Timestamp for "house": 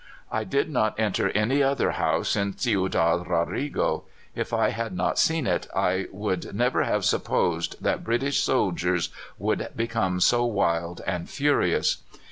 1.91-2.35